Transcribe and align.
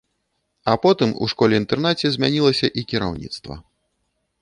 А 0.71 0.73
потым 0.85 1.13
у 1.25 1.27
школе-інтэрнаце 1.35 2.05
змянілася 2.17 2.67
і 2.83 2.89
кіраўніцтва. 2.95 3.63